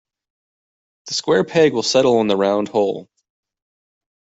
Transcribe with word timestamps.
The 1.05 1.13
square 1.13 1.43
peg 1.43 1.73
will 1.73 1.83
settle 1.83 2.21
in 2.21 2.27
the 2.27 2.35
round 2.35 2.69
hole. 2.69 3.07